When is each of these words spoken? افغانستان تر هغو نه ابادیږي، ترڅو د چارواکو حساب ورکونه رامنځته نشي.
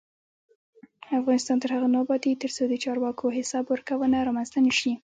افغانستان 1.19 1.57
تر 1.63 1.69
هغو 1.75 1.87
نه 1.93 1.99
ابادیږي، 2.03 2.41
ترڅو 2.43 2.63
د 2.67 2.73
چارواکو 2.83 3.35
حساب 3.37 3.65
ورکونه 3.67 4.17
رامنځته 4.27 4.57
نشي. 4.67 4.91